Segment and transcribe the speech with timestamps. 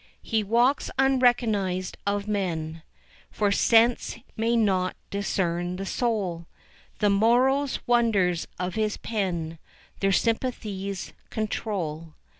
[0.23, 2.81] He walks unrecognized of men,
[3.29, 6.47] For sense may not discern the soul;
[6.97, 9.59] The morrow's wonders of his pen
[9.99, 12.15] Their sympathies control.